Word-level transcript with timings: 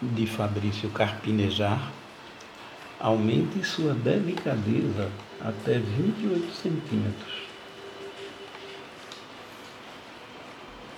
de 0.00 0.26
Fabrício 0.26 0.88
Carpinejar, 0.90 1.92
aumente 3.00 3.64
sua 3.64 3.94
delicadeza 3.94 5.10
até 5.40 5.78
28 5.78 6.52
centímetros. 6.52 7.32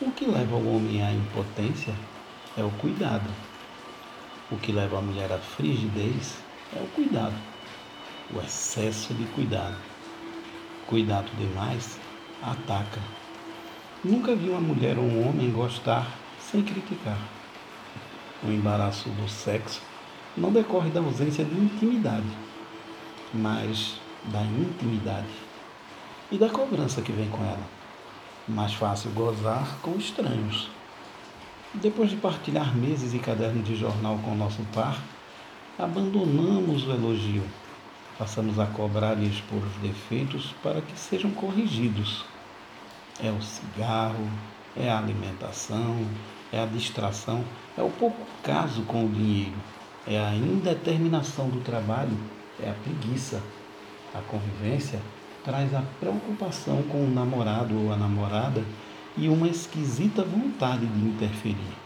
O 0.00 0.10
que 0.12 0.26
leva 0.26 0.56
o 0.56 0.76
homem 0.76 1.02
à 1.02 1.12
impotência 1.12 1.94
é 2.56 2.62
o 2.62 2.70
cuidado. 2.70 3.28
O 4.50 4.56
que 4.56 4.72
leva 4.72 4.98
a 4.98 5.02
mulher 5.02 5.30
à 5.32 5.38
frigidez 5.38 6.38
é 6.74 6.80
o 6.80 6.86
cuidado, 6.88 7.34
o 8.32 8.40
excesso 8.40 9.12
de 9.14 9.24
cuidado. 9.26 9.76
Cuidado 10.86 11.30
demais 11.36 11.98
ataca. 12.42 13.00
Nunca 14.04 14.34
vi 14.34 14.48
uma 14.48 14.60
mulher 14.60 14.96
ou 14.98 15.04
um 15.04 15.28
homem 15.28 15.50
gostar 15.50 16.06
sem 16.40 16.62
criticar. 16.62 17.37
O 18.42 18.50
embaraço 18.50 19.08
do 19.10 19.28
sexo 19.28 19.80
não 20.36 20.52
decorre 20.52 20.90
da 20.90 21.00
ausência 21.00 21.44
de 21.44 21.54
intimidade, 21.54 22.26
mas 23.34 24.00
da 24.24 24.42
intimidade 24.42 25.26
e 26.30 26.38
da 26.38 26.48
cobrança 26.48 27.02
que 27.02 27.12
vem 27.12 27.28
com 27.28 27.42
ela. 27.42 27.66
Mais 28.46 28.72
fácil 28.74 29.10
gozar 29.10 29.78
com 29.82 29.96
estranhos. 29.96 30.70
Depois 31.74 32.10
de 32.10 32.16
partilhar 32.16 32.74
meses 32.74 33.12
e 33.12 33.18
cadernos 33.18 33.66
de 33.66 33.76
jornal 33.76 34.18
com 34.24 34.34
nosso 34.34 34.62
par, 34.74 34.98
abandonamos 35.78 36.86
o 36.86 36.92
elogio. 36.92 37.44
Passamos 38.18 38.58
a 38.58 38.66
cobrar 38.66 39.18
e 39.18 39.28
expor 39.28 39.58
os 39.58 39.76
defeitos 39.82 40.54
para 40.62 40.80
que 40.80 40.98
sejam 40.98 41.30
corrigidos 41.32 42.24
é 43.20 43.30
o 43.30 43.42
cigarro, 43.42 44.30
é 44.76 44.88
a 44.88 44.98
alimentação, 44.98 46.06
é 46.52 46.60
a 46.60 46.66
distração, 46.66 47.44
é 47.76 47.82
o 47.82 47.90
pouco 47.90 48.26
caso 48.42 48.82
com 48.82 49.04
o 49.04 49.08
dinheiro, 49.08 49.56
é 50.06 50.18
a 50.18 50.34
indeterminação 50.34 51.48
do 51.48 51.60
trabalho, 51.60 52.16
é 52.60 52.70
a 52.70 52.74
preguiça. 52.74 53.42
A 54.14 54.20
convivência 54.22 55.00
traz 55.44 55.74
a 55.74 55.82
preocupação 56.00 56.82
com 56.84 57.04
o 57.04 57.10
namorado 57.10 57.78
ou 57.78 57.92
a 57.92 57.96
namorada 57.96 58.64
e 59.16 59.28
uma 59.28 59.48
esquisita 59.48 60.24
vontade 60.24 60.86
de 60.86 61.06
interferir. 61.06 61.76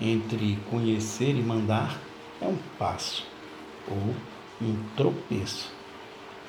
Entre 0.00 0.56
conhecer 0.70 1.30
e 1.30 1.42
mandar 1.42 1.98
é 2.40 2.46
um 2.46 2.56
passo 2.78 3.26
ou 3.88 4.14
um 4.62 4.76
tropeço. 4.96 5.72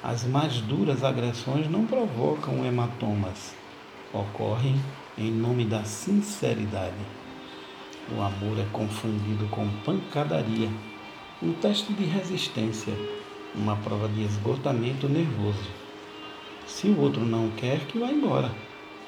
As 0.03 0.23
mais 0.23 0.57
duras 0.61 1.03
agressões 1.03 1.69
não 1.69 1.85
provocam 1.85 2.65
hematomas, 2.65 3.55
ocorrem 4.13 4.75
em 5.17 5.31
nome 5.31 5.65
da 5.65 5.83
sinceridade. 5.83 6.95
O 8.15 8.21
amor 8.21 8.59
é 8.59 8.65
confundido 8.71 9.47
com 9.49 9.67
pancadaria, 9.85 10.69
um 11.41 11.53
teste 11.53 11.93
de 11.93 12.03
resistência, 12.03 12.93
uma 13.55 13.75
prova 13.75 14.07
de 14.07 14.23
esgotamento 14.23 15.07
nervoso. 15.09 15.69
Se 16.65 16.87
o 16.87 16.99
outro 16.99 17.25
não 17.25 17.49
quer, 17.51 17.79
que 17.87 17.99
vá 17.99 18.07
embora, 18.07 18.51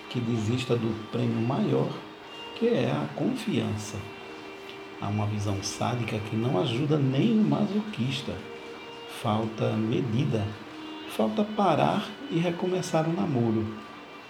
que 0.09 0.19
desista 0.19 0.75
do 0.75 0.93
prêmio 1.11 1.41
maior, 1.41 1.89
que 2.55 2.67
é 2.67 2.91
a 2.91 3.07
confiança. 3.15 3.97
Há 5.01 5.07
uma 5.07 5.25
visão 5.25 5.61
sádica 5.63 6.19
que 6.19 6.35
não 6.35 6.59
ajuda 6.59 6.97
nem 6.97 7.31
o 7.31 7.43
masoquista. 7.43 8.33
Falta 9.21 9.71
medida, 9.71 10.45
falta 11.09 11.43
parar 11.43 12.07
e 12.29 12.39
recomeçar 12.39 13.07
o 13.07 13.13
namoro 13.13 13.83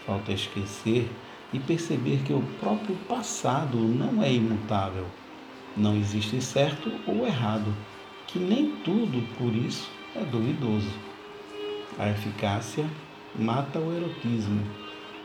Falta 0.05 0.33
esquecer 0.33 1.09
e 1.53 1.59
perceber 1.59 2.23
que 2.25 2.33
o 2.33 2.41
próprio 2.59 2.95
passado 3.07 3.77
não 3.77 4.23
é 4.23 4.33
imutável. 4.33 5.05
Não 5.77 5.95
existe 5.95 6.41
certo 6.41 6.91
ou 7.07 7.25
errado, 7.25 7.73
que 8.27 8.39
nem 8.39 8.71
tudo 8.83 9.21
por 9.37 9.55
isso 9.55 9.89
é 10.15 10.23
duvidoso. 10.23 10.91
A 11.97 12.09
eficácia 12.09 12.85
mata 13.35 13.79
o 13.79 13.95
erotismo. 13.95 14.61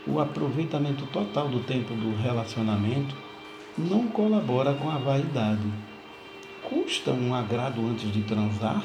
O 0.07 0.19
aproveitamento 0.19 1.05
total 1.07 1.47
do 1.49 1.59
tempo 1.61 1.93
do 1.93 2.15
relacionamento 2.15 3.15
não 3.77 4.07
colabora 4.07 4.73
com 4.73 4.89
a 4.89 4.97
vaidade. 4.97 5.67
Custa 6.63 7.11
um 7.11 7.33
agrado 7.33 7.81
antes 7.85 8.11
de 8.11 8.21
transar? 8.21 8.83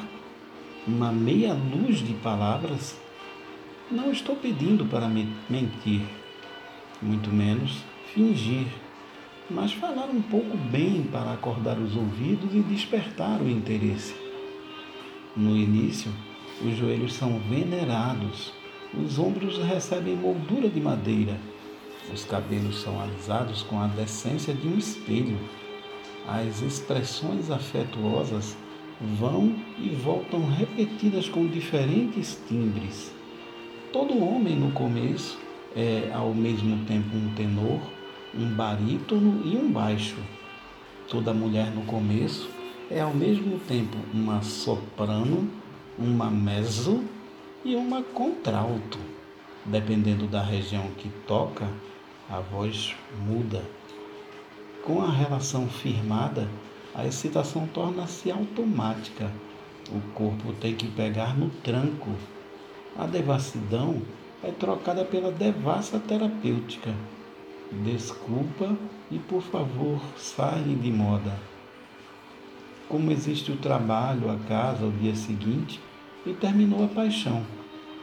Uma 0.87 1.13
meia 1.13 1.55
luz 1.55 1.99
de 1.99 2.15
palavras? 2.15 2.99
Não 3.91 4.11
estou 4.11 4.37
pedindo 4.37 4.85
para 4.87 5.09
mentir, 5.09 6.03
muito 7.03 7.31
menos 7.31 7.83
fingir, 8.15 8.67
mas 9.51 9.73
falar 9.73 10.07
um 10.07 10.23
pouco 10.23 10.57
bem 10.57 11.03
para 11.03 11.33
acordar 11.33 11.79
os 11.79 11.97
ouvidos 11.97 12.55
e 12.55 12.61
despertar 12.61 13.41
o 13.41 13.49
interesse. 13.49 14.15
No 15.37 15.57
início, 15.57 16.13
os 16.65 16.77
joelhos 16.77 17.15
são 17.15 17.39
venerados, 17.41 18.53
os 18.95 19.19
ombros 19.19 19.59
recebem 19.59 20.17
moldura 20.17 20.69
de 20.69 20.81
madeira, 20.81 21.39
os 22.13 22.25
cabelos 22.25 22.81
são 22.83 23.01
alisados 23.01 23.63
com 23.63 23.81
a 23.81 23.87
decência 23.87 24.55
de 24.55 24.69
um 24.69 24.77
espelho. 24.77 25.39
As 26.29 26.63
expressões 26.63 27.51
afetuosas 27.51 28.57
vão 29.19 29.57
e 29.79 29.89
voltam 29.89 30.47
repetidas 30.47 31.29
com 31.29 31.47
diferentes 31.47 32.41
timbres. 32.47 33.13
Todo 33.93 34.23
homem 34.23 34.57
no 34.57 34.71
começo 34.73 35.39
é 35.77 36.13
ao 36.15 36.33
mesmo 36.33 36.85
tempo 36.87 37.17
um 37.17 37.35
tenor, 37.35 37.81
um 38.35 38.49
barítono 38.55 39.43
e 39.45 39.57
um 39.57 39.71
baixo. 39.71 40.17
Toda 41.09 41.35
mulher 41.35 41.71
no 41.71 41.83
começo 41.83 42.49
é 42.91 43.01
ao 43.01 43.13
mesmo 43.13 43.59
tempo 43.61 43.97
uma 44.13 44.43
soprano, 44.43 45.51
uma 45.99 46.31
mezzo 46.31 47.03
e 47.65 47.75
uma 47.75 48.03
contralto. 48.03 48.99
Dependendo 49.67 50.27
da 50.27 50.43
região 50.43 50.89
que 50.99 51.09
toca, 51.27 51.67
a 52.29 52.39
voz 52.41 52.95
muda. 53.27 53.63
Com 54.85 55.03
a 55.03 55.11
relação 55.11 55.67
firmada, 55.69 56.49
a 56.95 57.07
excitação 57.07 57.67
torna-se 57.67 58.31
automática. 58.31 59.31
O 59.91 60.01
corpo 60.13 60.53
tem 60.53 60.75
que 60.75 60.87
pegar 60.87 61.37
no 61.37 61.51
tranco 61.63 62.11
a 62.97 63.07
devassidão 63.07 64.03
é 64.45 64.51
trocada 64.53 65.05
pela 65.05 65.33
devassa 65.33 65.99
terapêutica. 65.99 66.95
Desculpa 67.83 68.77
e, 69.11 69.19
por 69.19 69.43
favor, 69.43 70.01
saem 70.17 70.77
de 70.77 70.93
moda. 70.93 71.33
Como 72.89 73.11
existe 73.11 73.51
o 73.51 73.57
trabalho, 73.57 74.31
a 74.31 74.37
casa, 74.47 74.85
o 74.85 74.93
dia 74.93 75.15
seguinte, 75.15 75.81
e 76.27 76.35
terminou 76.35 76.85
a 76.85 76.89
paixão. 76.89 77.43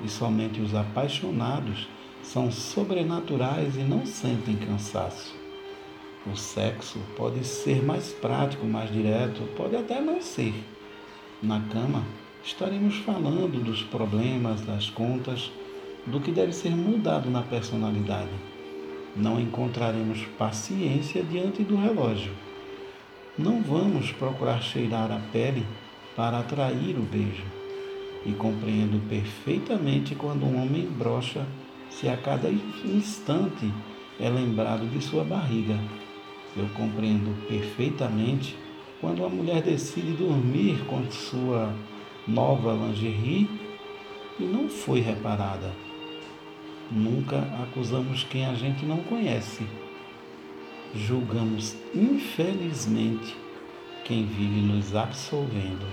E 0.03 0.09
somente 0.09 0.59
os 0.59 0.73
apaixonados 0.73 1.87
são 2.23 2.51
sobrenaturais 2.51 3.75
e 3.77 3.81
não 3.81 4.05
sentem 4.05 4.55
cansaço. 4.55 5.35
O 6.25 6.35
sexo 6.35 6.99
pode 7.15 7.43
ser 7.45 7.83
mais 7.83 8.11
prático, 8.13 8.65
mais 8.65 8.91
direto, 8.91 9.41
pode 9.55 9.75
até 9.75 10.01
não 10.01 10.21
ser. 10.21 10.53
Na 11.41 11.59
cama, 11.61 12.03
estaremos 12.43 12.97
falando 12.97 13.63
dos 13.63 13.83
problemas, 13.83 14.61
das 14.61 14.89
contas, 14.89 15.51
do 16.05 16.19
que 16.19 16.31
deve 16.31 16.53
ser 16.53 16.71
mudado 16.71 17.29
na 17.29 17.41
personalidade. 17.41 18.31
Não 19.15 19.39
encontraremos 19.39 20.25
paciência 20.37 21.23
diante 21.23 21.63
do 21.63 21.75
relógio. 21.75 22.31
Não 23.37 23.61
vamos 23.61 24.11
procurar 24.11 24.61
cheirar 24.61 25.11
a 25.11 25.19
pele 25.31 25.65
para 26.15 26.39
atrair 26.39 26.97
o 26.97 27.01
beijo. 27.01 27.43
E 28.25 28.31
compreendo 28.33 29.01
perfeitamente 29.09 30.15
quando 30.15 30.45
um 30.45 30.61
homem 30.61 30.85
brocha 30.85 31.45
se 31.89 32.07
a 32.07 32.15
cada 32.15 32.49
instante 32.49 33.71
é 34.19 34.29
lembrado 34.29 34.89
de 34.89 35.03
sua 35.03 35.23
barriga. 35.23 35.77
Eu 36.55 36.67
compreendo 36.75 37.35
perfeitamente 37.47 38.55
quando 38.99 39.19
uma 39.19 39.29
mulher 39.29 39.61
decide 39.61 40.11
dormir 40.13 40.77
com 40.85 41.09
sua 41.11 41.73
nova 42.27 42.73
lingerie 42.73 43.49
e 44.39 44.43
não 44.43 44.69
foi 44.69 44.99
reparada. 44.99 45.90
Nunca 46.91 47.39
acusamos 47.63 48.25
quem 48.25 48.45
a 48.45 48.53
gente 48.53 48.85
não 48.85 48.97
conhece. 48.97 49.65
Julgamos, 50.93 51.73
infelizmente, 51.95 53.33
quem 54.03 54.25
vive 54.25 54.59
nos 54.59 54.93
absolvendo. 54.93 55.85